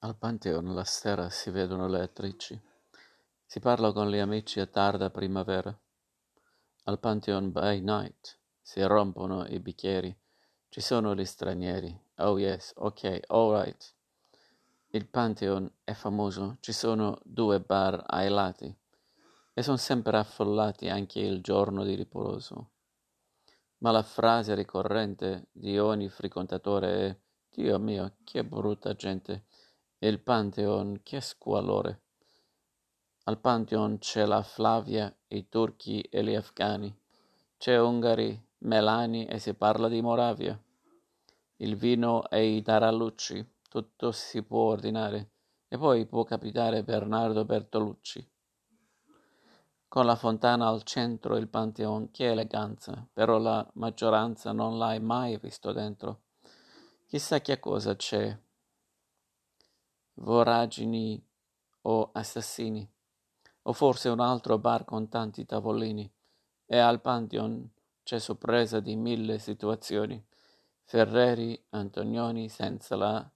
[0.00, 2.56] Al Pantheon la sera si vedono le attrici,
[3.44, 5.76] si parla con gli amici a tarda primavera.
[6.84, 10.16] Al Pantheon by night si rompono i bicchieri,
[10.68, 12.00] ci sono gli stranieri.
[12.18, 13.92] Oh yes, ok, alright.
[14.90, 18.72] Il Pantheon è famoso, ci sono due bar ai lati
[19.52, 22.70] e sono sempre affollati anche il giorno di riposo.
[23.78, 27.18] Ma la frase ricorrente di ogni frequentatore è
[27.50, 29.46] Dio mio, che brutta gente!
[30.00, 32.02] Il Pantheon, che squalore!
[33.24, 36.96] Al Pantheon c'è la Flavia, i turchi e gli afghani,
[37.56, 40.56] c'è Ungari, Melani e si parla di Moravia.
[41.56, 45.30] Il vino e i tarallucci, tutto si può ordinare,
[45.66, 48.30] e poi può capitare Bernardo Bertolucci.
[49.88, 55.38] Con la fontana al centro il Pantheon, che eleganza, però la maggioranza non l'hai mai
[55.38, 56.20] visto dentro.
[57.04, 58.46] Chissà che cosa c'è
[60.18, 61.22] voragini
[61.82, 62.88] o assassini,
[63.62, 66.10] o forse un altro bar con tanti tavolini,
[66.66, 67.70] e al Pantheon
[68.02, 70.22] c'è sorpresa di mille situazioni,
[70.84, 73.30] Ferreri, Antonioni senza la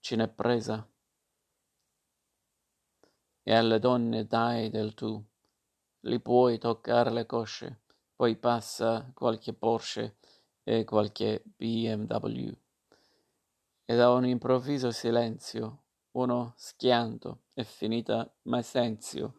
[0.00, 0.86] cinepresa,
[3.42, 5.22] e alle donne dai del tu,
[6.00, 7.82] li puoi toccare le cosce,
[8.14, 10.16] poi passa qualche Porsche
[10.62, 12.52] e qualche BMW.
[13.84, 19.34] E da un improvviso silenzio uno schianto è finita Messenzio,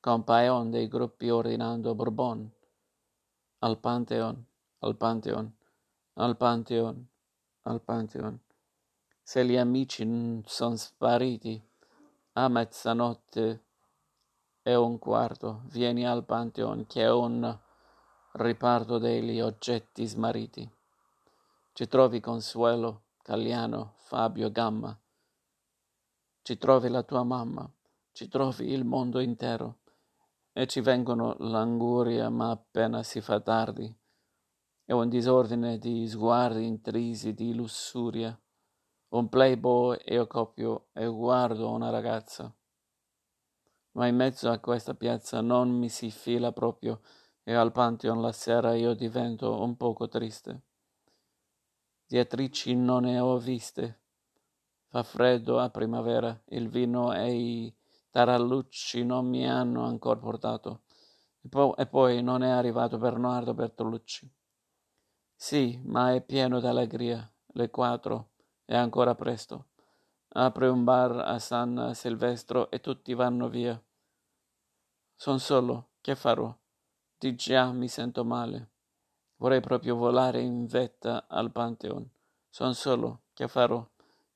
[0.00, 2.50] compaiono dei gruppi ordinando Bourbon,
[3.58, 4.44] al Pantheon,
[4.78, 5.52] al Pantheon,
[6.14, 7.06] al Pantheon,
[7.62, 8.40] al Pantheon.
[9.22, 11.62] Se gli amici sono spariti,
[12.34, 13.64] a mezzanotte
[14.62, 17.58] e un quarto vieni al Pantheon che è un
[18.32, 20.68] riparto degli oggetti smarriti.
[21.74, 24.96] Ci trovi Consuelo, Cagliano, Fabio Gamma,
[26.42, 27.70] ci trovi la tua mamma,
[28.10, 29.78] ci trovi il mondo intero
[30.52, 33.94] e ci vengono l'anguria ma appena si fa tardi
[34.84, 38.36] e un disordine di sguardi intrisi di lussuria.
[39.10, 42.52] Un playboy io copio e guardo una ragazza.
[43.92, 47.00] Ma in mezzo a questa piazza non mi si fila proprio
[47.44, 50.62] e al Pantheon la sera io divento un poco triste.
[52.04, 54.01] Di attrici non ne ho viste
[54.92, 57.74] Fa freddo a primavera, il vino e i
[58.10, 60.82] tarallucci non mi hanno ancora portato.
[61.40, 64.30] E, po- e poi non è arrivato Bernardo Bertolucci.
[65.34, 67.26] Sì, ma è pieno d'allegria.
[67.54, 68.32] Le quattro,
[68.66, 69.68] è ancora presto.
[70.28, 73.82] Apre un bar a San Silvestro e tutti vanno via.
[75.16, 76.54] Son solo, che farò?
[77.16, 78.72] Di già mi sento male.
[79.36, 82.06] Vorrei proprio volare in vetta al Pantheon.
[82.50, 83.88] Son solo, che farò?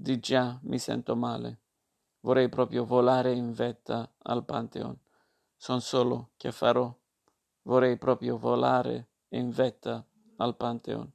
[0.00, 1.58] Di già mi sento male.
[2.20, 4.96] Vorrei proprio volare in vetta al Pantheon.
[5.56, 6.96] Son solo che farò.
[7.62, 11.12] Vorrei proprio volare in vetta al Pantheon.